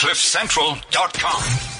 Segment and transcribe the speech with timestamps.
[0.00, 1.79] CliffCentral.com.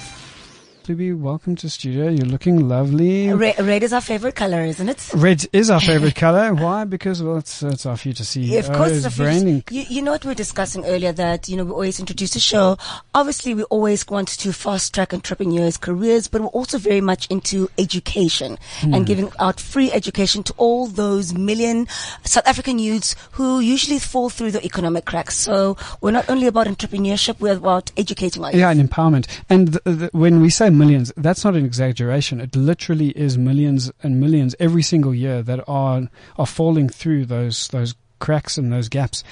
[0.89, 2.09] Libby, welcome to studio.
[2.09, 3.33] You're looking lovely.
[3.33, 5.11] Red, red is our favorite color, isn't it?
[5.15, 6.53] Red is our favorite color.
[6.53, 6.83] Why?
[6.85, 8.41] Because well, it's it's our future see.
[8.43, 9.63] Yeah, of course, it's branding.
[9.71, 12.41] You, you know what we were discussing earlier that, you know, we always introduce a
[12.41, 12.77] show.
[13.15, 17.69] Obviously, we always want to fast track entrepreneurs' careers, but we're also very much into
[17.79, 18.95] education Hmm.
[18.95, 21.87] and giving out free education to all those million
[22.25, 25.37] South African youths who usually fall through the economic cracks.
[25.37, 28.59] So we're not only about entrepreneurship, we're about educating our youth.
[28.61, 29.27] Yeah, and empowerment.
[29.49, 32.41] And th- th- when we say millions, that's not an exaggeration.
[32.41, 37.69] It literally is millions and millions every single year that are are falling through those
[37.69, 39.25] those cracks and those gaps.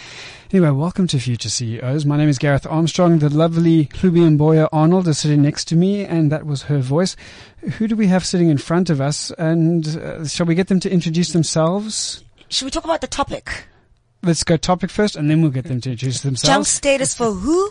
[0.51, 2.05] Anyway, welcome to Future CEOs.
[2.07, 3.19] My name is Gareth Armstrong.
[3.19, 7.15] The lovely Hlubi Mboya Arnold is sitting next to me, and that was her voice.
[7.77, 9.31] Who do we have sitting in front of us?
[9.33, 12.25] And uh, shall we get them to introduce themselves?
[12.49, 13.67] Should we talk about the topic?
[14.23, 16.53] Let's go topic first, and then we'll get them to introduce themselves.
[16.53, 17.71] Junk status for who?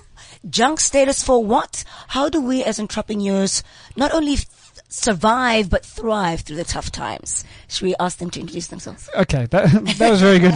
[0.49, 1.83] Junk status for what?
[2.09, 3.63] How do we as entrepreneurs
[3.97, 4.45] not only f-
[4.87, 7.43] survive but thrive through the tough times?
[7.67, 9.09] Should we ask them to introduce themselves?
[9.15, 10.53] Okay, that that was very good.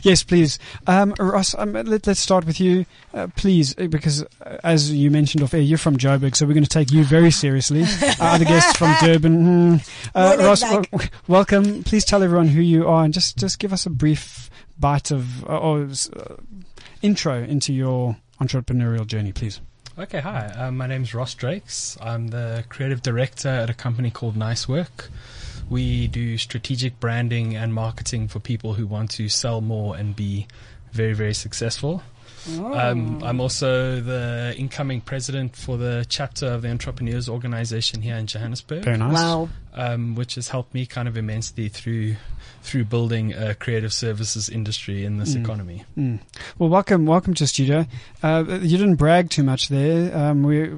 [0.04, 1.56] yes, please, um, Ross.
[1.58, 5.54] Um, let, us start with you, uh, please, uh, because uh, as you mentioned off
[5.54, 7.82] air, you're from Joburg, so we're going to take you very seriously.
[8.20, 9.44] Our other guests from Durban.
[9.44, 9.76] hmm.
[10.14, 10.84] Uh, Ross, wel-
[11.26, 11.82] welcome.
[11.82, 15.44] Please tell everyone who you are and just just give us a brief bite of
[15.44, 16.34] uh, or uh,
[17.02, 19.60] intro into your entrepreneurial journey, please.
[19.98, 20.46] Okay, hi.
[20.56, 21.98] Um, my name's Ross Drakes.
[22.00, 25.10] I'm the creative director at a company called Nice Work.
[25.68, 30.46] We do strategic branding and marketing for people who want to sell more and be
[30.92, 32.02] very, very successful.
[32.56, 38.26] Um, I'm also the incoming president for the chapter of the Entrepreneurs Organization here in
[38.26, 39.12] Johannesburg, Very nice.
[39.12, 39.48] Wow.
[39.78, 42.16] Um, which has helped me kind of immensely through
[42.62, 45.84] through building a creative services industry in this economy.
[45.96, 46.18] Mm.
[46.58, 47.86] Well, welcome, welcome to studio.
[48.22, 50.14] Uh, you didn't brag too much there.
[50.14, 50.70] Um, we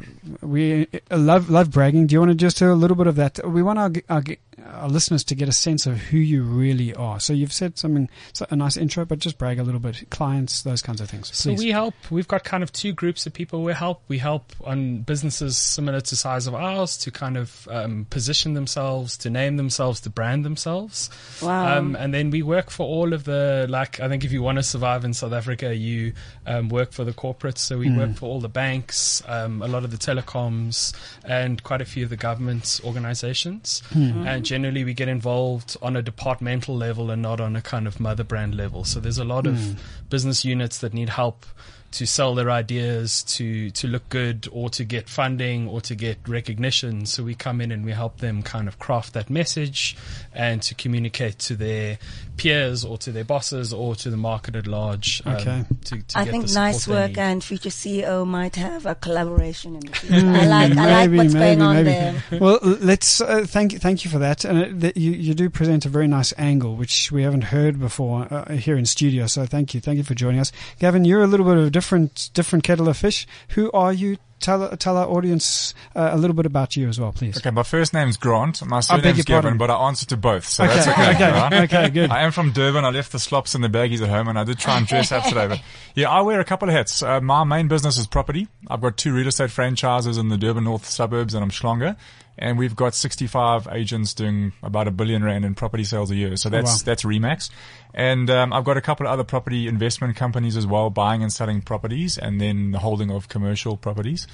[0.43, 2.07] we uh, love love bragging.
[2.07, 3.41] Do you want to just do a little bit of that?
[3.49, 4.23] We want our, our
[4.67, 7.21] our listeners to get a sense of who you really are.
[7.21, 8.09] So you've said something,
[8.51, 10.09] a nice intro, but just brag a little bit.
[10.11, 11.35] Clients, those kinds of things.
[11.35, 11.95] So we help.
[12.11, 14.03] We've got kind of two groups of people we help.
[14.09, 18.90] We help on businesses similar to size of ours to kind of um, position themselves,
[19.19, 21.11] to name themselves, to brand themselves.
[21.43, 21.79] Wow.
[21.79, 24.01] Um, and then we work for all of the like.
[24.01, 26.13] I think if you want to survive in South Africa, you
[26.47, 27.59] um, work for the corporates.
[27.59, 30.93] So we work for all the banks, um, a lot of the telecoms,
[31.25, 33.83] and quite a few of the government organizations.
[34.27, 38.01] And generally, we get involved on a departmental level and not on a kind of
[38.01, 38.85] mother brand level.
[38.85, 41.47] So there's a lot of business units that need help
[41.93, 46.19] to sell their ideas, to to look good, or to get funding, or to get
[46.29, 47.07] recognition.
[47.07, 49.97] So we come in and we help them kind of craft that message,
[50.33, 51.99] and to communicate to their
[52.37, 55.21] peers, or to their bosses, or to the market at large.
[55.27, 55.65] um, Okay.
[55.87, 57.19] to, to I get think the Nice Work need.
[57.19, 60.27] and Future CEO might have a collaboration in the future.
[60.27, 61.91] I like, I like Maybe, what's maybe, going on maybe.
[61.91, 62.23] there.
[62.41, 64.45] well, let's uh, thank you, thank you for that.
[64.45, 67.79] And uh, th- you you do present a very nice angle, which we haven't heard
[67.79, 69.27] before uh, here in studio.
[69.27, 71.05] So thank you, thank you for joining us, Gavin.
[71.05, 73.27] You're a little bit of a different different kettle of fish.
[73.51, 74.19] Who are you?
[74.39, 77.37] Tell tell our audience uh, a little bit about you as well, please.
[77.37, 78.65] Okay, my first name's Grant.
[78.67, 79.23] My surname's.
[79.25, 81.15] Gavin, but I answer to both, so that's Okay, okay.
[81.15, 81.53] okay, right?
[81.65, 82.11] okay, good.
[82.19, 82.87] I am from Durban.
[82.87, 85.13] I left the slops and the baggies at home, and I did try and dress
[85.13, 85.47] up today.
[85.47, 85.61] But
[85.95, 87.03] yeah, I wear a couple of hats.
[87.03, 88.49] Uh, my main business is property.
[88.69, 91.97] I've got two real estate franchises in the Durban North suburbs, and Umhlanga.
[92.41, 96.37] And we've got 65 agents doing about a billion rand in property sales a year.
[96.37, 96.83] So that's wow.
[96.87, 97.51] that's Remax.
[97.93, 101.33] And um, I've got a couple of other property investment companies as well, buying and
[101.33, 104.27] selling properties, and then the holding of commercial properties.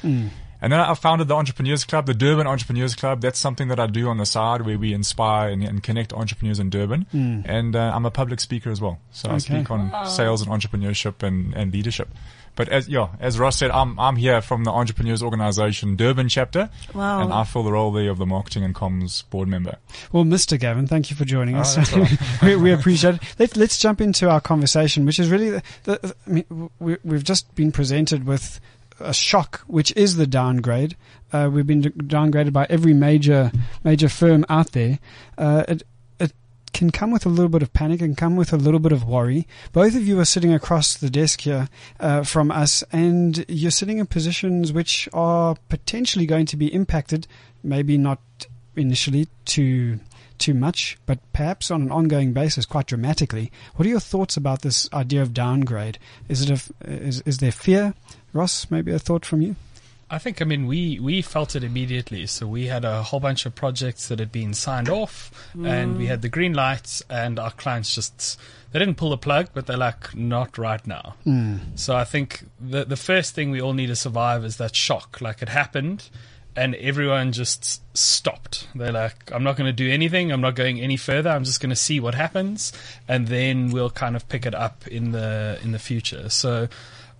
[0.67, 3.21] And then I founded the Entrepreneurs Club, the Durban Entrepreneurs Club.
[3.21, 6.59] That's something that I do on the side where we inspire and, and connect entrepreneurs
[6.59, 7.07] in Durban.
[7.47, 8.99] And uh, I'm a public speaker as well.
[9.13, 12.09] So I speak on sales and entrepreneurship and, and leadership.
[12.57, 16.69] But as, yeah, as Ross said, I'm, I'm here from the Entrepreneurs Organization Durban chapter.
[16.95, 17.21] Wow.
[17.23, 19.77] And I fill the role there of the marketing and comms board member.
[20.11, 20.59] Well, Mr.
[20.59, 21.77] Gavin, thank you for joining Oh, us.
[21.77, 22.19] that's all right.
[22.43, 23.23] we, we appreciate it.
[23.39, 27.23] Let, let's jump into our conversation, which is really the, the, I mean, we, we've
[27.23, 28.59] just been presented with
[29.01, 30.97] a shock, which is the downgrade.
[31.33, 33.53] Uh, we've been downgraded by every major
[33.85, 34.99] major firm out there.
[35.37, 35.83] Uh, it,
[36.19, 36.33] it
[36.73, 39.05] can come with a little bit of panic and come with a little bit of
[39.05, 39.47] worry.
[39.73, 41.69] Both of you are sitting across the desk here
[42.01, 47.27] uh, from us, and you're sitting in positions which are potentially going to be impacted,
[47.63, 48.21] maybe not
[48.77, 49.99] initially too
[50.39, 53.51] too much, but perhaps on an ongoing basis, quite dramatically.
[53.77, 55.99] What are your thoughts about this idea of downgrade?
[56.29, 57.95] Is it a, is is there fear,
[58.37, 58.71] Ross?
[58.71, 59.57] Maybe a thought from you.
[60.09, 62.27] I think, I mean, we, we felt it immediately.
[62.27, 66.05] So we had a whole bunch of projects that had been signed off and we
[66.05, 66.09] mm.
[66.09, 68.39] had the green lights and our clients just,
[68.71, 71.17] they didn't pull the plug, but they're like, not right now.
[71.27, 71.77] Mm.
[71.77, 75.21] So I think the, the first thing we all need to survive is that shock.
[75.21, 76.09] Like it happened
[76.55, 78.69] and everyone just stopped.
[78.77, 80.31] They're like, I'm not going to do anything.
[80.31, 81.31] I'm not going any further.
[81.31, 82.73] I'm just going to see what happens.
[83.09, 86.29] And then we'll kind of pick it up in the, in the future.
[86.29, 86.69] So,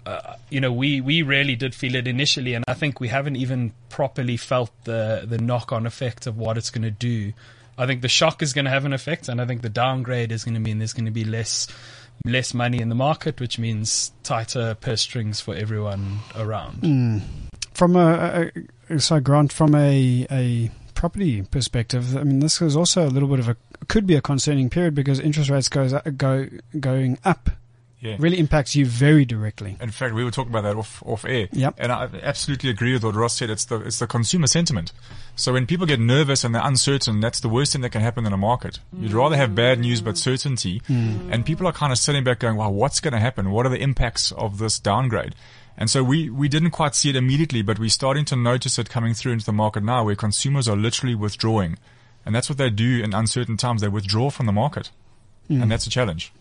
[0.07, 3.37] uh, you know, we, we really did feel it initially, and I think we haven't
[3.37, 7.33] even properly felt the, the knock on effect of what it's going to do.
[7.77, 10.31] I think the shock is going to have an effect, and I think the downgrade
[10.31, 11.67] is going to mean there's going to be less
[12.25, 17.23] less money in the market, which means tighter purse strings for everyone around.
[17.75, 18.51] From a,
[18.89, 23.29] a so Grant, from a a property perspective, I mean, this is also a little
[23.29, 23.57] bit of a
[23.89, 26.49] could be a concerning period because interest rates goes go
[26.79, 27.51] going up
[28.01, 28.17] Yeah.
[28.19, 29.77] really impacts you very directly.
[29.81, 31.49] In fact, we were talking about that off off air.
[31.53, 31.77] Yep.
[31.79, 33.49] And I absolutely agree with what Ross said.
[33.49, 34.93] It's the it's the consumer sentiment.
[35.35, 38.27] So when people get nervous and they're uncertain, that's the worst thing that can happen
[38.27, 38.81] in a market.
[38.99, 39.15] You'd mm.
[39.15, 40.81] rather have bad news but certainty.
[40.89, 41.33] Mm.
[41.33, 43.51] And people are kind of sitting back going, "Wow, what's going to happen?
[43.51, 45.35] What are the impacts of this downgrade?"
[45.79, 48.89] And so we, we didn't quite see it immediately, but we're starting to notice it
[48.89, 51.79] coming through into the market now where consumers are literally withdrawing.
[52.25, 53.83] And that's what they do in uncertain times.
[53.83, 54.91] They withdraw from the market.
[55.51, 55.63] Mm.
[55.63, 56.33] And that's a challenge.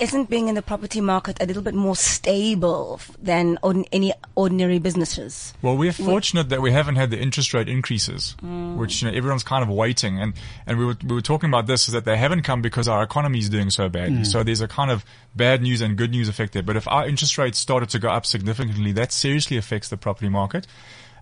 [0.00, 4.78] Isn't being in the property market a little bit more stable than on any ordinary
[4.78, 5.54] businesses?
[5.60, 8.36] Well, we're fortunate that we haven't had the interest rate increases,
[8.76, 10.20] which you know everyone's kind of waiting.
[10.20, 10.34] And
[10.66, 13.02] and we were we were talking about this is that they haven't come because our
[13.02, 14.24] economy is doing so badly.
[14.24, 15.04] So there's a kind of
[15.34, 16.62] bad news and good news effect there.
[16.62, 20.28] But if our interest rates started to go up significantly, that seriously affects the property
[20.28, 20.66] market.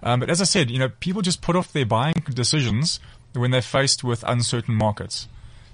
[0.03, 3.01] Um, but as I said, you know, people just put off their buying decisions
[3.33, 5.29] when they're faced with uncertain markets.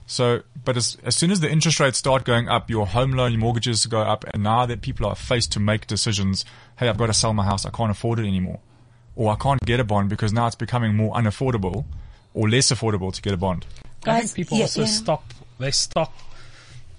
[0.06, 3.32] So, but as, as soon as the interest rates start going up, your home loan,
[3.32, 6.44] your mortgages go up, and now that people are faced to make decisions,
[6.76, 8.60] hey, I've got to sell my house, I can't afford it anymore,
[9.16, 11.84] or I can't get a bond because now it's becoming more unaffordable
[12.34, 13.66] or less affordable to get a bond.
[14.04, 14.86] I think people yeah, also yeah.
[14.86, 15.34] stop.
[15.58, 16.12] They stop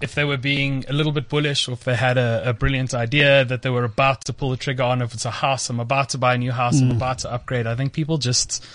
[0.02, 2.94] if they were being a little bit bullish, or if they had a, a brilliant
[2.94, 5.02] idea that they were about to pull the trigger on.
[5.02, 6.82] If it's a house, I'm about to buy a new house.
[6.82, 6.96] I'm mm.
[6.98, 7.68] about to upgrade.
[7.68, 8.66] I think people just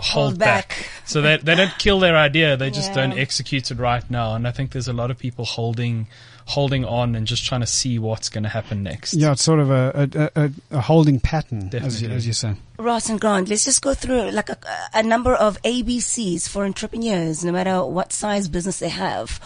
[0.00, 0.88] hold, Hold back.
[1.04, 2.56] So they they don't kill their idea.
[2.56, 3.06] They just Yeah.
[3.06, 4.34] don't execute it right now.
[4.34, 6.06] And I think there's a lot of people holding
[6.46, 9.14] holding on and just trying to see what's going to happen next.
[9.14, 12.16] Yeah, it's sort of a a, a, a holding pattern, as you, Definitely.
[12.16, 12.54] as you say.
[12.78, 14.58] Ross and Grant, let's just go through like a,
[14.94, 19.38] a number of ABCs for entrepreneurs, no matter what size business they have.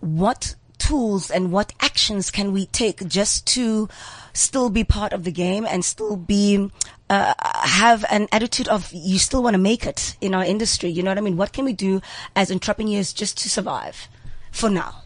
[0.00, 3.88] What tools and what actions can we take just to
[4.32, 6.70] still be part of the game and still be
[7.08, 10.88] uh, have an attitude of you still want to make it in our industry?
[10.88, 11.36] You know what I mean?
[11.36, 12.00] What can we do
[12.34, 14.08] as entrepreneurs just to survive
[14.50, 15.02] for now?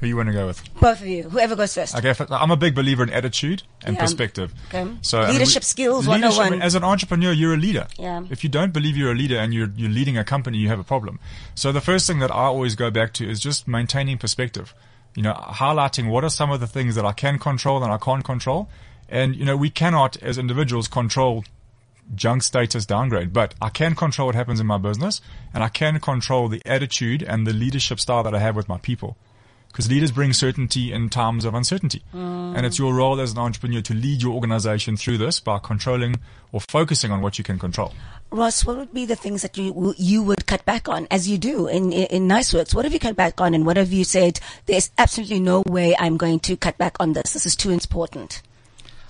[0.00, 0.60] Who you want to go with?
[0.78, 1.96] Both of you, whoever goes first.
[1.96, 4.02] Okay, I'm a big believer in attitude and Yeah.
[4.02, 4.52] perspective.
[4.68, 4.86] Okay.
[5.00, 6.46] So I mean, Leadership skills, leadership, 101.
[6.46, 7.86] I mean, as an entrepreneur, you're a leader.
[7.98, 8.22] Yeah.
[8.28, 10.78] If you don't believe you're a leader and you're you're leading a company, you have
[10.78, 11.18] a problem.
[11.54, 14.74] So the first thing that I always go back to is just maintaining perspective.
[15.16, 17.98] You know, highlighting what are some of the things that I can control and I
[17.98, 18.68] can't control.
[19.08, 21.44] And you know, we cannot as individuals control
[22.14, 25.20] junk status downgrade, but I can control what happens in my business
[25.52, 28.78] and I can control the attitude and the leadership style that I have with my
[28.78, 29.16] people.
[29.76, 32.02] Because leaders bring certainty in times of uncertainty.
[32.14, 32.56] Mm.
[32.56, 36.16] And it's your role as an entrepreneur to lead your organization through this by controlling
[36.50, 37.92] or focusing on what you can control.
[38.30, 41.36] Ross, what would be the things that you you would cut back on, as you
[41.36, 42.74] do in in, in Nice Works?
[42.74, 44.40] What have you cut back on, and what have you said?
[44.64, 47.34] There's absolutely no way I'm going to cut back on this.
[47.34, 48.40] This is too important.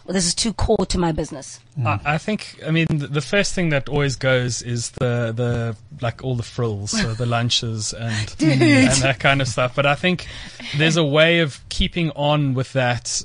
[0.06, 1.58] Well, this is too core to my business.
[1.84, 5.76] I, I think, I mean, the, the first thing that always goes is the, the,
[6.00, 9.74] like all the frills, so the lunches and, and that kind of stuff.
[9.74, 10.28] But I think
[10.76, 13.24] there's a way of keeping on with that.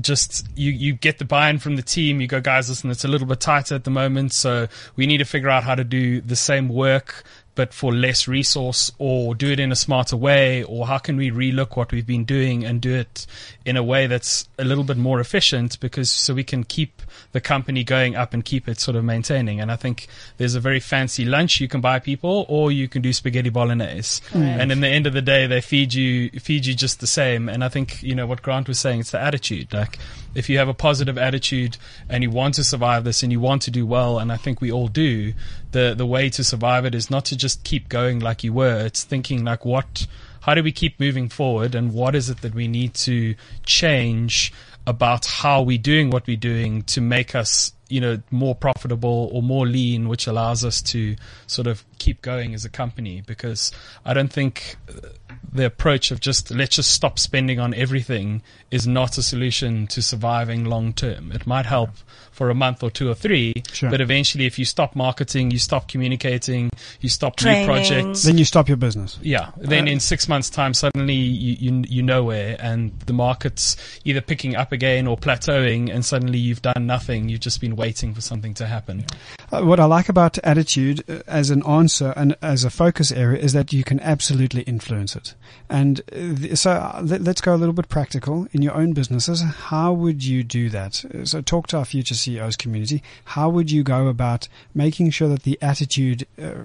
[0.00, 2.20] Just, you, you get the buy-in from the team.
[2.20, 4.32] You go, guys, listen, it's a little bit tighter at the moment.
[4.32, 4.66] So
[4.96, 7.22] we need to figure out how to do the same work
[7.56, 10.62] but for less resource or do it in a smarter way?
[10.62, 13.26] Or how can we relook what we've been doing and do it
[13.64, 15.80] in a way that's a little bit more efficient?
[15.80, 19.60] Because so we can keep the company going up and keep it sort of maintaining.
[19.60, 23.02] And I think there's a very fancy lunch you can buy people or you can
[23.02, 24.22] do spaghetti bolognese.
[24.60, 27.48] And in the end of the day they feed you feed you just the same.
[27.48, 29.72] And I think you know what Grant was saying it's the attitude.
[29.72, 29.98] Like
[30.36, 31.78] if you have a positive attitude
[32.08, 34.60] and you want to survive this and you want to do well and I think
[34.60, 35.32] we all do
[35.72, 38.84] the the way to survive it is not to just keep going like you were.
[38.84, 40.06] It's thinking like what
[40.42, 44.52] how do we keep moving forward and what is it that we need to change
[44.86, 49.42] about how we're doing what we're doing to make us you know more profitable or
[49.42, 51.16] more lean which allows us to
[51.46, 53.22] sort of keep going as a company?
[53.26, 53.72] Because
[54.04, 55.08] I don't think uh,
[55.52, 60.02] the approach of just let's just stop spending on everything is not a solution to
[60.02, 61.32] surviving long term.
[61.32, 61.90] It might help
[62.36, 63.90] for a month or two or three, Sure.
[63.90, 67.62] but eventually if you stop marketing, you stop communicating, you stop Training.
[67.62, 69.18] new projects, Then you stop your business.
[69.22, 69.50] yeah.
[69.56, 74.20] Then Uh, in six months' time, suddenly you, you you nowhere, and the market's either
[74.20, 77.28] picking up again or plateauing, and suddenly you've done nothing.
[77.30, 79.04] You've just been waiting for something to happen.
[79.52, 83.38] Uh, what I like about attitude uh, as an answer and as a focus area
[83.40, 85.34] is that you can absolutely influence it.
[85.70, 88.92] And uh, th- so uh, let, let's go a little bit practical in your own
[88.92, 89.42] businesses.
[89.42, 91.04] How would you do that?
[91.24, 93.02] So talk to our future CEOs community.
[93.24, 96.64] How would you go about making sure that the attitude uh,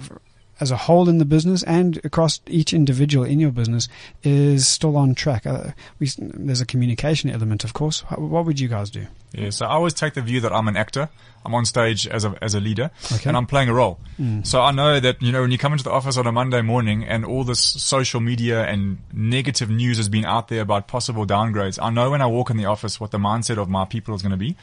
[0.59, 3.87] as a whole in the business and across each individual in your business
[4.23, 5.45] is still on track?
[5.47, 8.01] Uh, we, there's a communication element, of course.
[8.09, 9.07] How, what would you guys do?
[9.33, 11.09] Yeah, so I always take the view that I'm an actor.
[11.43, 13.27] I'm on stage as a as a leader, Okay.
[13.27, 13.97] and I'm playing a role.
[14.43, 16.61] So I know that you know when you come into the office on a Monday
[16.61, 21.25] morning and all this social media and negative news has been out there about possible
[21.25, 21.79] downgrades.
[21.81, 24.21] I know when I walk in the office what the mindset of my people is
[24.21, 24.55] going to be.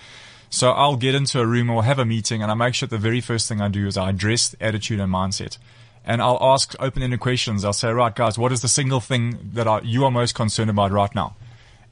[0.51, 2.99] So I'll get into a room or have a meeting, and I make sure the
[2.99, 5.59] very first thing I do is I address attitude and mindset.
[6.05, 7.65] And I'll ask open-ended questions.
[7.65, 10.71] I'll say, right, guys, what is the single thing that I, you are most concerned
[10.71, 11.37] about right now?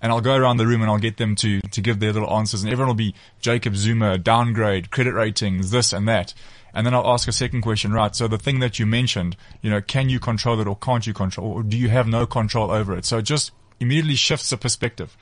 [0.02, 2.32] and I'll go around the room and I'll get them to, to give their little
[2.32, 6.34] answers and everyone will be Jacob Zuma, downgrade, credit ratings, this and that.
[6.74, 8.14] And then I'll ask a second question, right?
[8.14, 11.14] So the thing that you mentioned, you know, can you control it or can't you
[11.14, 13.06] control or do you have no control over it?
[13.06, 15.16] So it just immediately shifts the perspective.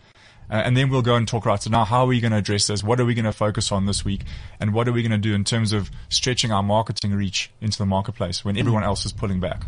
[0.51, 2.39] Uh, and then we'll go and talk, right, so now how are we going to
[2.39, 2.83] address this?
[2.85, 4.23] What are we going to focus on this week?
[4.61, 7.79] And what are we going to do in terms of stretching our marketing reach into
[7.79, 9.65] the marketplace when everyone else is pulling back?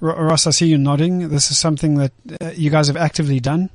[0.00, 1.28] Ross, I see you nodding.
[1.28, 3.70] This is something that uh, you guys have actively done.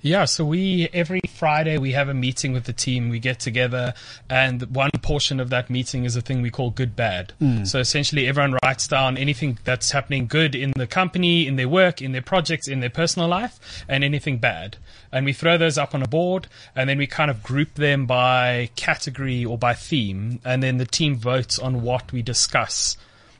[0.00, 3.08] Yeah, so we every Friday we have a meeting with the team.
[3.08, 3.94] We get together,
[4.28, 7.32] and one portion of that meeting is a thing we call good bad.
[7.38, 7.64] Hmm.
[7.64, 12.02] So essentially, everyone writes down anything that's happening good in the company, in their work,
[12.02, 14.76] in their projects, in their personal life, and anything bad.
[15.10, 18.06] And we throw those up on a board, and then we kind of group them
[18.06, 22.96] by category or by theme, and then the team votes on what we discuss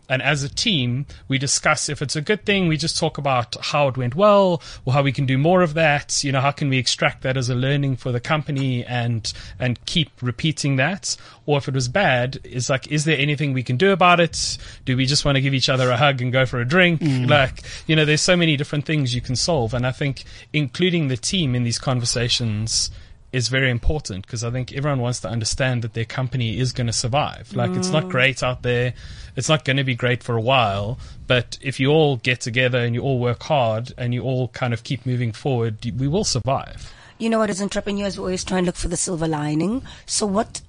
[0.09, 3.57] and as a team, we discuss if it's a good thing, we just talk about
[3.61, 6.25] how it went well or how we can do more of that.
[6.25, 9.85] You know, how can we extract that as a learning for the company and, and
[9.85, 11.17] keep repeating that?
[11.47, 14.59] Or if it was bad, it's like, is there anything we can do about it?
[14.85, 17.01] Do we just want to give each other a hug and go for a drink?
[17.01, 17.29] Mm.
[17.29, 19.75] Like, you know, there's so many different things you can solve.
[19.75, 22.91] And I think including the team in these conversations
[23.33, 26.87] is very important because I think everyone wants to understand that their company is going
[26.87, 27.55] to survive.
[27.55, 28.95] Like it's not great out there.
[29.37, 32.79] It's not going to be great for a while, but if you all get together
[32.79, 36.25] and you all work hard and you all kind of keep moving forward, we will
[36.25, 36.93] survive.
[37.19, 39.83] You know what, as entrepreneurs, we always try and look for the silver lining.
[40.07, 40.63] So what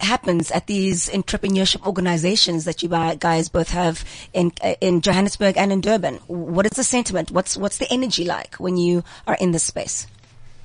[0.00, 5.72] happens at these entrepreneurship organizations that you guys both have in uh, in Johannesburg and
[5.72, 6.16] in Durban?
[6.26, 7.30] What is the sentiment?
[7.30, 10.06] What's what's the energy like when you are in this space?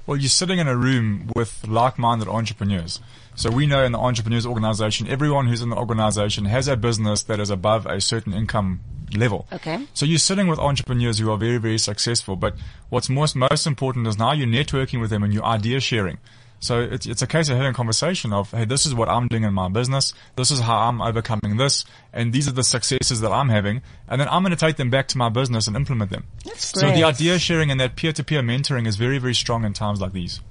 [0.10, 3.00] Well, you're sitting in a room with like-minded entrepreneurs.
[3.36, 7.22] So we know in the entrepreneurs organization, everyone who's in the organization has a business
[7.22, 8.80] that is above a certain income
[9.16, 9.46] level.
[9.54, 9.86] Okay.
[9.94, 12.36] So you're sitting with entrepreneurs who are very, very successful.
[12.36, 12.56] But
[12.90, 16.18] what's most, most important is now you're networking with them and you're idea sharing.
[16.60, 19.28] So it's, it's a case of having a conversation of, hey, this is what I'm
[19.28, 20.14] doing in my business.
[20.36, 21.86] This is how I'm overcoming this.
[22.12, 23.82] And these are the successes that I'm having.
[24.08, 26.28] And then I'm going to take them back to my business and implement them.
[26.44, 26.82] That's great.
[26.82, 27.04] So the great.
[27.04, 30.42] idea sharing and that peer-to-peer mentoring is very, very strong in times like these.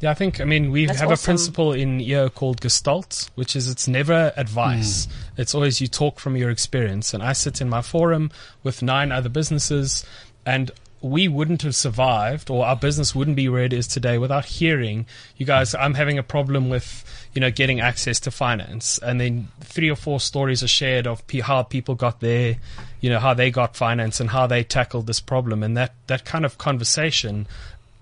[0.00, 3.56] Yeah, I think, I mean, we That's have a principle in EO called Gestalt, which
[3.56, 5.06] is it's never advice.
[5.06, 5.40] Hmm.
[5.40, 7.14] It's always you talk from your experience.
[7.14, 8.30] And I sit in my forum
[8.62, 10.04] with nine other businesses
[10.44, 10.70] and
[11.02, 15.06] we wouldn't have survived or our business wouldn't be where it is today without hearing
[15.36, 18.98] you guys, I'm having a problem with, you know, getting access to finance.
[18.98, 22.56] And then three or four stories are shared of how people got there,
[23.00, 25.62] you know, how they got finance and how they tackled this problem.
[25.62, 27.46] And that, that kind of conversation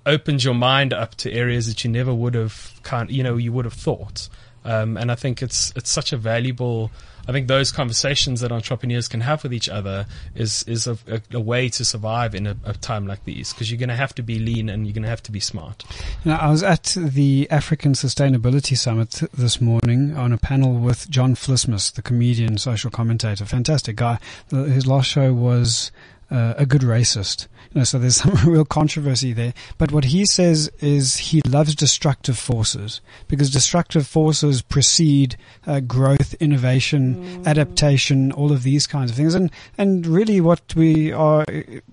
[0.06, 3.52] opens your mind up to areas that you never would have kind you know you
[3.52, 4.28] would have thought
[4.64, 6.90] um, and I think it's it's such a valuable
[7.26, 11.21] I think those conversations that entrepreneurs can have with each other is is a, a,
[11.33, 14.14] a way to survive in a, a time like these because you're going to have
[14.16, 15.85] to be lean and you're going to have to be smart.
[16.25, 21.35] Know, I was at the African Sustainability Summit this morning on a panel with John
[21.35, 24.19] Vlismas, the comedian, social commentator, fantastic guy.
[24.50, 25.90] His last show was
[26.31, 27.49] uh, a good racist.
[27.73, 29.54] You know, so there's some real controversy there.
[29.78, 36.35] But what he says is he loves destructive forces because destructive forces precede uh, growth,
[36.35, 39.35] innovation, adaptation, all of these kinds of things.
[39.35, 41.45] And and really, what we are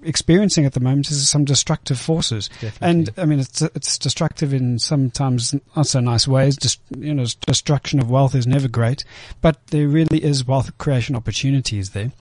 [0.04, 2.50] experiencing at the moment is some destructive forces.
[2.80, 6.58] And I mean, it's it's destructive in sometimes not so nice ways.
[6.58, 9.04] Just you know, destruction of wealth is never great,
[9.42, 12.12] but there really is wealth creation opportunities there.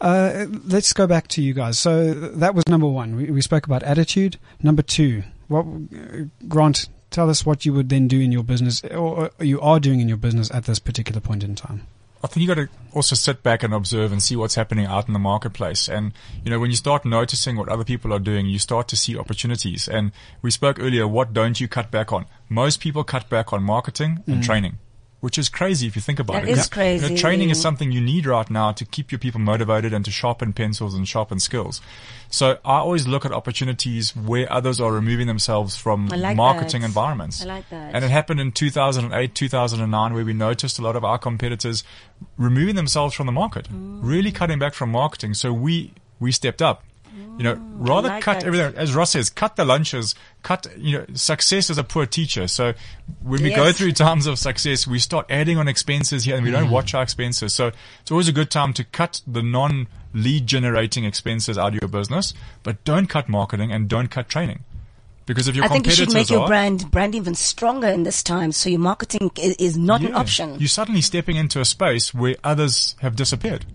[0.00, 1.78] Uh, let's go back to you guys.
[1.78, 3.16] So that was number one.
[3.16, 4.38] We, we spoke about attitude.
[4.62, 5.64] Number two, what
[6.48, 6.88] Grant?
[7.10, 10.08] Tell us what you would then do in your business, or you are doing in
[10.08, 11.86] your business at this particular point in time.
[12.22, 15.06] I think you got to also sit back and observe and see what's happening out
[15.06, 15.88] in the marketplace.
[15.88, 16.12] And,
[16.44, 19.16] you know, when you start noticing what other people are doing, you start to see
[19.16, 19.86] opportunities.
[19.88, 20.10] And
[20.42, 22.26] we spoke earlier, what don't you cut back on?
[22.48, 24.44] Most people cut back on marketing and mm.
[24.44, 24.78] training.
[25.20, 26.50] Which is crazy if you think about That it.
[26.50, 27.16] is You know, crazy.
[27.16, 30.52] training is something you need right now to keep your people motivated and to sharpen
[30.52, 31.80] pencils and sharpen skills.
[32.30, 36.86] So I always look at opportunities where others are removing themselves from like marketing that.
[36.86, 37.42] environments.
[37.42, 37.94] I like that.
[37.96, 41.82] And it happened in 2008, 2009, where we noticed a lot of our competitors
[42.36, 43.98] removing themselves from the market, Mm.
[44.02, 45.34] really cutting back from marketing.
[45.34, 46.84] So we, we stepped up.
[47.38, 48.12] You know, rather Mm.
[48.12, 48.46] like cut that.
[48.46, 52.48] everything, as Ross says, cut the lunches, cut, you know, success is a poor teacher.
[52.48, 52.74] So
[53.22, 56.50] when we go through times of success, we start adding on expenses here and we
[56.50, 56.54] Mm.
[56.54, 57.54] don't watch our expenses.
[57.54, 61.80] So it's always a good time to cut the non lead generating expenses out of
[61.80, 62.34] your business,
[62.64, 64.64] but don't cut marketing and don't cut training.
[65.26, 68.02] Because if your I think you should make your are, brand brand even stronger in
[68.02, 70.56] this time, so your marketing is, is not an option.
[70.58, 73.66] You're suddenly stepping into a space where others have disappeared.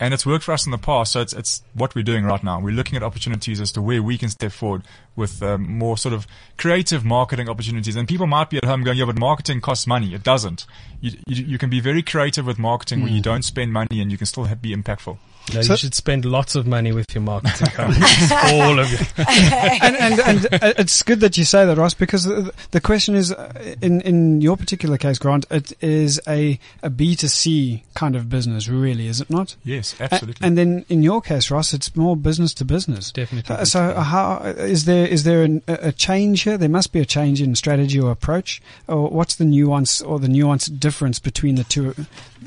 [0.00, 2.42] And it's worked for us in the past, so it's, it's what we're doing right
[2.42, 2.60] now.
[2.60, 4.82] We're looking at opportunities as to where we can step forward
[5.14, 6.26] with um, more sort of
[6.58, 7.94] creative marketing opportunities.
[7.94, 10.12] And people might be at home going, yeah, but marketing costs money.
[10.12, 10.66] It doesn't.
[11.00, 14.10] You, you, you can be very creative with marketing where you don't spend money and
[14.10, 15.16] you can still have, be impactful.
[15.52, 18.32] No, So- you should spend lots of money with your marketing companies.
[18.32, 19.12] all of it.
[19.82, 23.14] and and and uh, it's good that you say that, Ross, because the, the question
[23.14, 27.82] is, uh, in in your particular case, Grant, it is a a B two C
[27.94, 29.54] kind of business, really, is it not?
[29.64, 30.46] Yes, A- absolutely.
[30.46, 33.12] And then in your case, Ross, it's more business to business.
[33.12, 33.54] Definitely.
[33.54, 36.56] Uh, So how is there is there an, a a change here?
[36.56, 40.28] There must be a change in strategy or approach, or what's the nuance or the
[40.28, 41.94] nuance difference between the two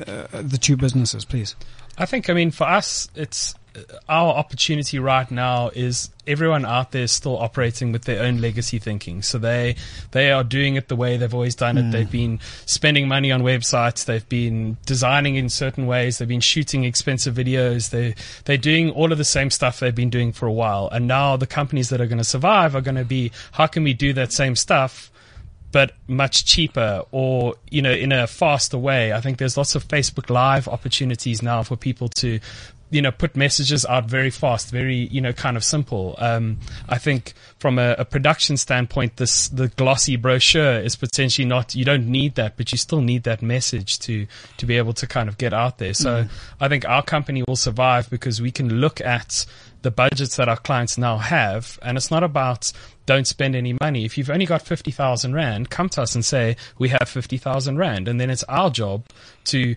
[0.07, 1.55] uh, the two businesses, please?
[1.97, 6.91] I think, I mean, for us, it's uh, our opportunity right now is everyone out
[6.91, 9.21] there is still operating with their own legacy thinking.
[9.21, 9.75] So they,
[10.11, 11.91] they are doing it the way they've always done it.
[11.91, 14.05] They've been spending money on websites.
[14.05, 16.17] They've been designing in certain ways.
[16.17, 17.89] They've been shooting expensive videos.
[17.89, 18.13] They,
[18.45, 20.89] they're doing all of the same stuff they've been doing for a while.
[20.91, 23.83] And now the companies that are going to survive are going to be, how can
[23.83, 25.11] we do that same stuff?
[25.77, 29.13] But much cheaper or you know in a faster way.
[29.13, 32.39] I think there's lots of facebook live opportunities now for people to
[32.89, 36.57] you know put messages out very fast very you know kind of simple um,
[36.89, 41.85] i think from a, a production standpoint this the glossy brochure is potentially not you
[41.85, 44.25] don't need that but you still need that message to
[44.57, 46.25] to be able to kind of get out there so
[46.59, 49.45] i think our company will survive because we can look at
[49.81, 52.71] the budgets that our clients now have and it's not about
[53.07, 54.05] don't spend any money.
[54.05, 58.07] If you've only got 50,000 Rand, come to us and say, we have 50,000 Rand.
[58.07, 59.05] And then it's our job
[59.45, 59.75] to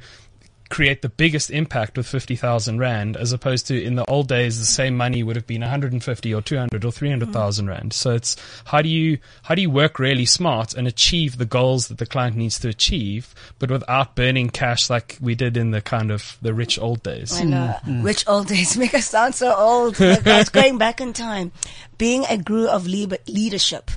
[0.71, 4.65] create the biggest impact with 50,000 Rand as opposed to in the old days, the
[4.65, 7.69] same money would have been 150 or 200 or 300,000 mm.
[7.69, 7.93] Rand.
[7.93, 11.89] So it's how do you, how do you work really smart and achieve the goals
[11.89, 15.81] that the client needs to achieve, but without burning cash like we did in the
[15.81, 17.39] kind of the rich old days?
[17.39, 17.75] I know.
[18.03, 19.99] Which old days make us sound so old.
[19.99, 21.51] Like us going back in time.
[21.99, 23.91] Being a guru of lead- leadership.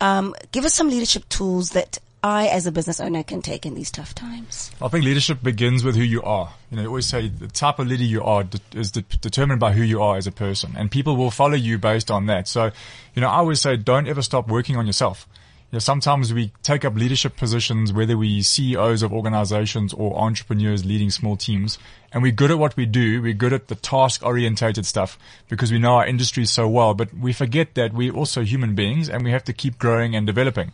[0.00, 3.74] Um, give us some leadership tools that I, as a business owner, can take in
[3.74, 4.72] these tough times.
[4.82, 6.52] I think leadership begins with who you are.
[6.70, 9.72] You know, they always say the type of leader you are is de- determined by
[9.72, 12.48] who you are as a person, and people will follow you based on that.
[12.48, 12.72] So,
[13.14, 15.28] you know, I always say don't ever stop working on yourself.
[15.70, 20.84] You know, sometimes we take up leadership positions, whether we CEOs of organizations or entrepreneurs
[20.84, 21.78] leading small teams,
[22.10, 23.22] and we're good at what we do.
[23.22, 27.12] We're good at the task orientated stuff because we know our industry so well, but
[27.14, 30.72] we forget that we're also human beings and we have to keep growing and developing.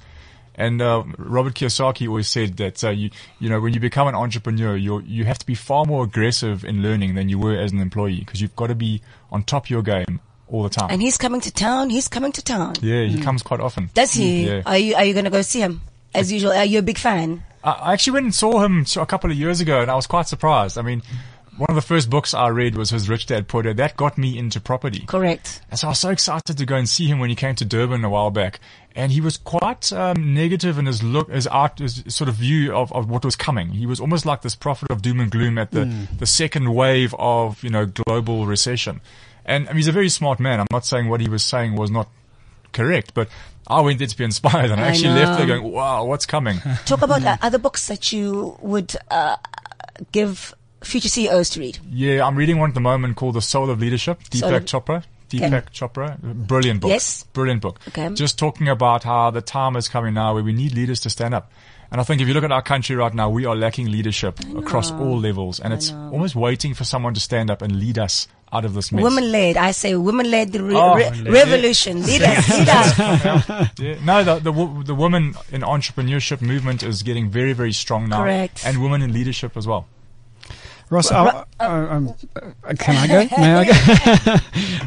[0.56, 4.14] And uh, Robert Kiyosaki always said that uh, you you know when you become an
[4.14, 7.72] entrepreneur, you you have to be far more aggressive in learning than you were as
[7.72, 10.88] an employee because you've got to be on top of your game all the time.
[10.90, 11.90] And he's coming to town.
[11.90, 12.74] He's coming to town.
[12.82, 13.90] yeah, he comes quite often.
[13.94, 14.46] Does he?
[14.46, 14.62] Yeah.
[14.66, 15.80] Are you, are you going to go see him?
[16.14, 17.42] As usual, are you a big fan?
[17.64, 20.06] I I actually went and saw him a couple of years ago, and I was
[20.06, 20.78] quite surprised.
[20.78, 21.02] I mean,
[21.56, 23.76] one of the first books I read was his Rich Dad Poor Dad.
[23.76, 25.04] That got me into property.
[25.06, 25.60] Correct.
[25.70, 27.64] And so I was so excited to go and see him when he came to
[27.64, 28.60] Durban a while back.
[28.96, 32.74] And he was quite um, negative in his look, his art, his sort of view
[32.74, 33.70] of, of what was coming.
[33.70, 37.14] He was almost like this prophet of doom and gloom at the, the second wave
[37.18, 39.00] of, you know, global recession.
[39.44, 40.60] And I mean, he's a very smart man.
[40.60, 42.08] I'm not saying what he was saying was not
[42.72, 43.28] correct, but
[43.66, 46.26] I went there to be inspired and I, I actually left there going, wow, what's
[46.26, 46.58] coming?
[46.84, 49.36] Talk about uh, other books that you would uh,
[50.12, 51.78] give future CEOs to read.
[51.90, 54.64] yeah, I'm reading one at the moment called The Soul of Leadership, Soul Deepak of-
[54.64, 55.04] Chopra.
[55.30, 56.90] Deepak Chopra, brilliant book.
[56.90, 57.24] Yes.
[57.32, 57.80] Brilliant book.
[57.88, 58.08] Okay.
[58.14, 61.34] Just talking about how the time is coming now where we need leaders to stand
[61.34, 61.50] up.
[61.90, 64.38] And I think if you look at our country right now, we are lacking leadership
[64.56, 65.60] across all levels.
[65.60, 68.92] And it's almost waiting for someone to stand up and lead us out of this
[68.92, 69.02] mess.
[69.02, 69.56] Women led.
[69.56, 71.32] I say women led the re- Oh, re- women-led.
[71.32, 72.02] revolution.
[72.04, 73.70] Lead us, lead us.
[73.78, 73.96] Yeah.
[74.04, 78.64] No, the, the the women in entrepreneurship movement is getting very very strong now, Correct.
[78.66, 79.86] and women in leadership as well.
[80.90, 83.36] Ross, I, I, um, uh, can I go?
[83.38, 84.36] May I go?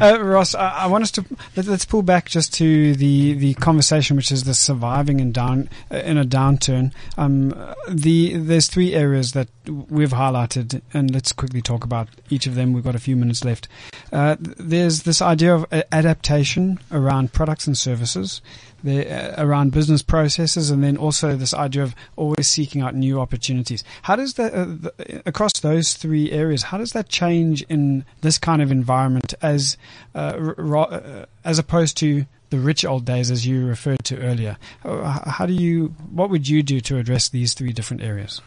[0.00, 1.24] uh, Ross, I, I want us to
[1.56, 5.68] let, let's pull back just to the, the conversation, which is the surviving in down
[5.90, 6.92] uh, in a downturn.
[7.16, 12.46] Um, uh, the there's three areas that we've highlighted, and let's quickly talk about each
[12.46, 12.72] of them.
[12.72, 13.68] We've got a few minutes left.
[14.12, 18.40] Uh, there's this idea of uh, adaptation around products and services.
[18.84, 23.18] There, uh, around business processes, and then also this idea of always seeking out new
[23.18, 23.82] opportunities.
[24.02, 28.38] How does that, uh, the, across those three areas, how does that change in this
[28.38, 29.76] kind of environment as,
[30.14, 34.56] uh, uh, as opposed to the rich old days, as you referred to earlier?
[34.84, 38.40] Uh, h- How do you, what would you do to address these three different areas?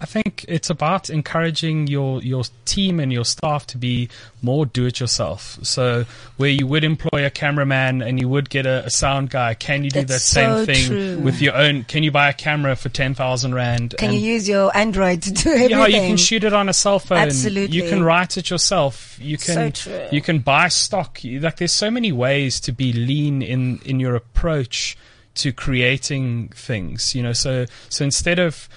[0.00, 4.08] I think it's about encouraging your, your team and your staff to be
[4.42, 5.58] more do it yourself.
[5.62, 6.04] So
[6.36, 9.84] where you would employ a cameraman and you would get a, a sound guy, can
[9.84, 11.18] you do That's that same so thing true.
[11.24, 11.84] with your own?
[11.84, 13.94] Can you buy a camera for 10,000 Rand?
[13.98, 15.70] Can you use your Android to do everything?
[15.70, 17.18] yeah, you can shoot it on a cell phone.
[17.18, 17.74] Absolutely.
[17.74, 19.18] You can write it yourself.
[19.20, 20.08] You can So true.
[20.12, 21.20] you can buy stock.
[21.24, 24.96] Like there's so many ways to be lean in in your approach
[25.36, 27.14] to creating things.
[27.14, 28.68] You know, so so instead of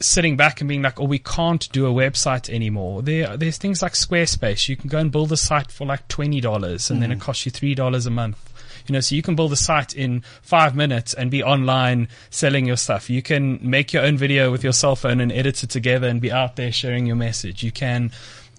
[0.00, 3.82] sitting back and being like, "Oh, we can't do a website anymore." There, there's things
[3.82, 4.68] like Squarespace.
[4.68, 7.46] You can go and build a site for like twenty dollars, and then it costs
[7.46, 8.52] you three dollars a month.
[8.86, 12.66] You know, so you can build a site in five minutes and be online selling
[12.66, 13.10] your stuff.
[13.10, 16.20] You can make your own video with your cell phone and edit it together and
[16.20, 17.64] be out there sharing your message.
[17.64, 18.12] You can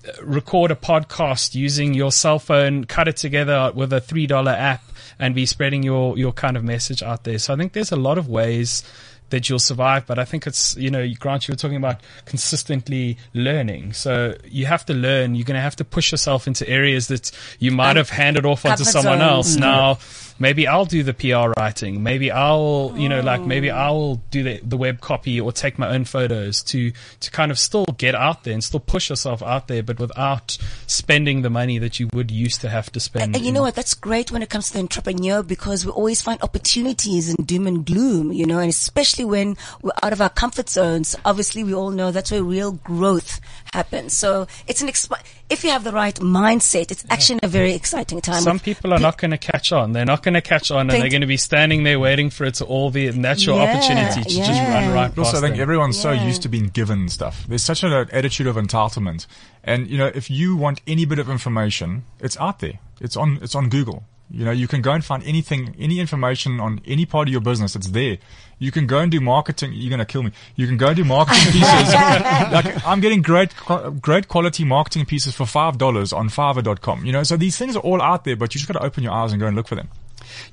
[0.06, 4.52] uh, record a podcast using your cell phone, cut it together with a three dollar
[4.52, 4.84] app,
[5.17, 7.38] and be spreading your your kind of message out there.
[7.39, 8.84] So I think there's a lot of ways
[9.30, 10.06] that you'll survive.
[10.06, 13.94] But I think it's, you know, Grant, you were talking about consistently learning.
[13.94, 15.36] So you have to learn.
[15.36, 18.66] You're going to have to push yourself into areas that you might have handed off
[18.66, 19.56] onto someone else.
[19.56, 19.60] Mm.
[19.60, 20.00] Now,
[20.39, 22.04] maybe I'll do the PR writing.
[22.04, 23.76] Maybe I'll, you know, like maybe oh.
[23.76, 27.60] I'll do the, the web copy or take my own photos to, to kind of
[27.60, 31.78] still get out there and still push yourself out there, but without spending the money
[31.80, 33.36] that you would used to have to spend.
[33.36, 33.76] And you know what?
[33.76, 37.67] That's great when it comes to the entrepreneur because we always find opportunities in doom
[37.67, 41.15] and gloom, you know, and especially when we're out of our comfort zones.
[41.26, 43.39] Obviously, we all know that's where real growth
[43.78, 44.13] happens.
[44.24, 48.20] So it's an exp- if you have the right mindset, it's actually a very exciting
[48.22, 48.42] time.
[48.42, 49.94] Some people are not going to catch on.
[49.94, 52.30] They're not going to catch on, and Think- they're going to be standing there waiting
[52.30, 53.08] for it to all be.
[53.08, 55.62] And that's your Yeah, opportunity to just run right But also, I think them.
[55.62, 57.46] everyone's so used to being given stuff.
[57.48, 59.28] There's such an attitude of entitlement,
[59.63, 62.80] and you know, if you want any bit of information, it's out there.
[63.00, 63.40] It's on.
[63.42, 64.04] It's on Google.
[64.30, 67.42] You know, you can go and find anything, any information on any part of your
[67.42, 67.76] business.
[67.76, 68.18] It's there.
[68.60, 69.72] You can go and do marketing.
[69.74, 70.32] You're gonna kill me.
[70.56, 71.62] You can go and do marketing pieces.
[71.94, 73.54] like I'm getting great,
[74.02, 77.06] great quality marketing pieces for five dollars on Fiverr.com.
[77.06, 79.04] You know, so these things are all out there, but you just got to open
[79.04, 79.90] your eyes and go and look for them.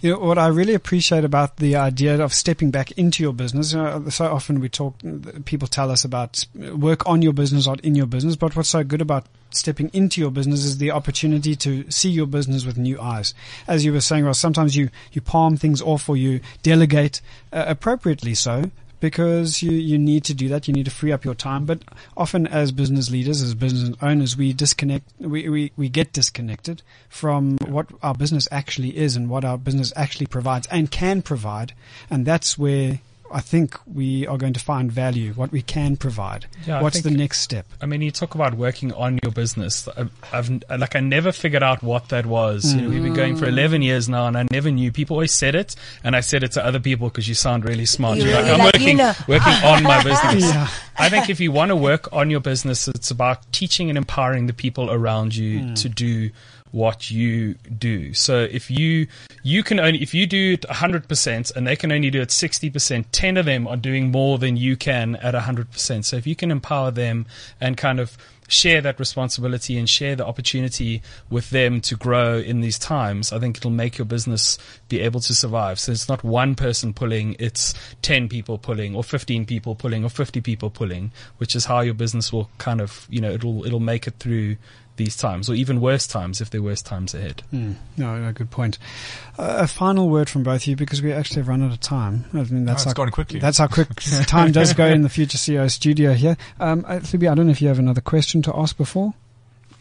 [0.00, 3.72] You know, what I really appreciate about the idea of stepping back into your business,
[3.72, 4.96] you know, so often we talk,
[5.44, 8.84] people tell us about work on your business, not in your business, but what's so
[8.84, 13.00] good about stepping into your business is the opportunity to see your business with new
[13.00, 13.34] eyes.
[13.68, 17.20] As you were saying, well, sometimes you, you palm things off or you delegate
[17.52, 18.70] uh, appropriately so
[19.04, 20.66] because you, you need to do that.
[20.66, 21.66] You need to free up your time.
[21.66, 21.80] But
[22.16, 27.58] often as business leaders, as business owners, we disconnect, we, we, we get disconnected from
[27.66, 31.74] what our business actually is and what our business actually provides and can provide.
[32.08, 33.00] And that's where
[33.34, 36.46] I think we are going to find value, what we can provide.
[36.68, 37.66] Yeah, I What's the next step?
[37.82, 39.88] I mean, you talk about working on your business.
[39.88, 42.72] I've, I've like I never figured out what that was.
[42.72, 43.48] You know, we've been going for mm.
[43.48, 44.92] eleven years now, and I never knew.
[44.92, 47.86] People always said it, and I said it to other people because you sound really
[47.86, 48.18] smart.
[48.18, 49.12] You You're like, really I'm like, working you know.
[49.26, 50.54] working on my business.
[50.54, 50.68] Yeah.
[50.96, 54.46] I think if you want to work on your business, it's about teaching and empowering
[54.46, 55.82] the people around you mm.
[55.82, 56.30] to do
[56.74, 58.12] what you do.
[58.12, 59.06] So if you
[59.44, 63.04] you can only if you do it 100% and they can only do it 60%,
[63.12, 66.04] 10 of them are doing more than you can at 100%.
[66.04, 67.26] So if you can empower them
[67.60, 72.60] and kind of share that responsibility and share the opportunity with them to grow in
[72.60, 74.58] these times, I think it'll make your business
[74.88, 75.78] be able to survive.
[75.78, 80.10] So it's not one person pulling, it's 10 people pulling or 15 people pulling or
[80.10, 83.80] 50 people pulling, which is how your business will kind of, you know, it'll, it'll
[83.80, 84.56] make it through
[84.96, 87.42] these times, or even worse times if there are worse times ahead.
[87.52, 88.78] Mm, no, no, good point.
[89.38, 91.80] Uh, a final word from both of you because we actually have run out of
[91.80, 92.24] time.
[92.32, 93.40] I mean, that's oh, how gone quickly.
[93.40, 93.88] That's how quick
[94.26, 96.36] time does go in the Future CEO studio here.
[96.60, 99.14] Um, uh, Hlubi, I don't know if you have another question to ask before.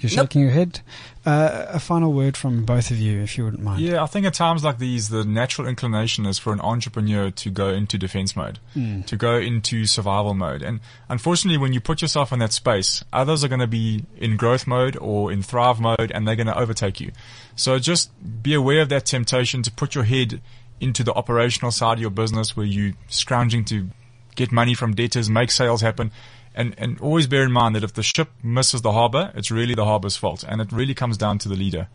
[0.04, 0.48] You're shaking nope.
[0.48, 0.82] your head.
[1.26, 3.82] Uh, a final word from both of you, if you wouldn't mind.
[3.82, 7.50] Yeah, I think at times like these, the natural inclination is for an entrepreneur to
[7.50, 9.06] go into defense mode, mm.
[9.06, 10.62] to go into survival mode.
[10.62, 14.36] And unfortunately, when you put yourself in that space, others are going to be in
[14.36, 17.14] growth mode or in thrive mode, and they're going to overtake you.
[17.56, 18.12] So just
[18.44, 20.42] be aware of that temptation to put your head
[20.82, 23.88] into the operational side of your business where you're scrounging to
[24.36, 26.12] get money from debtors, make sales happen
[26.56, 29.76] and, and always bear in mind that if the ship misses the harbor, it's really
[29.76, 30.44] the harbor's fault.
[30.48, 31.88] And it really comes down to the leader.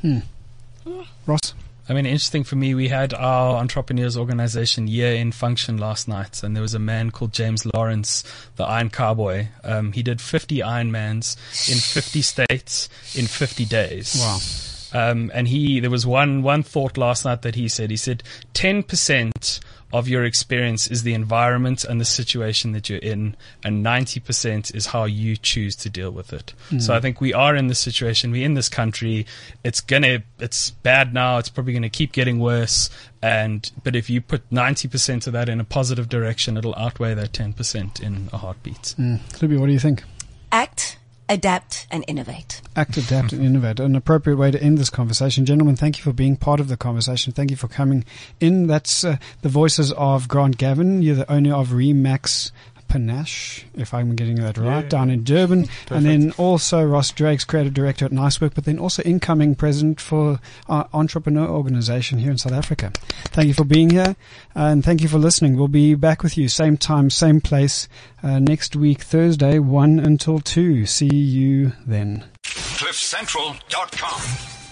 [0.00, 0.20] Hmm.
[1.26, 1.54] Ross?
[1.88, 6.42] I mean, interesting for me, we had our entrepreneurs organization year in function last night,
[6.42, 8.24] and there was a man called James Lawrence,
[8.56, 9.48] the Iron Cowboy.
[9.64, 11.36] Um, he did 50 Ironmans
[11.70, 14.16] in 50 states in 50 days.
[14.20, 14.38] Wow.
[14.92, 18.22] Um, and he, there was one, one thought last night that he said, he said,
[18.54, 19.60] 10%
[19.92, 24.86] of your experience is the environment and the situation that you're in, and 90% is
[24.86, 26.52] how you choose to deal with it.
[26.70, 26.82] Mm.
[26.82, 28.30] So I think we are in this situation.
[28.30, 29.26] We're in this country.
[29.64, 31.38] It's gonna, it's bad now.
[31.38, 32.90] It's probably gonna keep getting worse.
[33.22, 37.32] And, but if you put 90% of that in a positive direction, it'll outweigh that
[37.32, 38.94] 10% in a heartbeat.
[38.98, 39.40] Mm.
[39.40, 40.04] Libby, what do you think?
[40.52, 40.98] Act
[41.28, 42.60] adapt and innovate.
[42.76, 43.80] Act, adapt, and innovate.
[43.80, 45.44] An appropriate way to end this conversation.
[45.44, 47.32] Gentlemen, thank you for being part of the conversation.
[47.32, 48.04] Thank you for coming
[48.40, 48.66] in.
[48.66, 51.02] That's uh, the voices of Grant Gavin.
[51.02, 52.50] You're the owner of Remax
[52.88, 54.88] Panache, if I'm getting that right, yeah.
[54.88, 55.66] down in Durban.
[55.66, 55.90] Perfect.
[55.90, 60.00] And then also Ross Drakes creative director at Nice Work, but then also incoming president
[60.00, 62.92] for our entrepreneur organization here in South Africa.
[63.26, 64.16] Thank you for being here
[64.54, 65.56] and thank you for listening.
[65.56, 67.88] We'll be back with you same time, same place
[68.22, 70.86] uh, next week, Thursday, 1 until 2.
[70.86, 72.24] See you then.
[72.44, 74.67] CliffCentral.com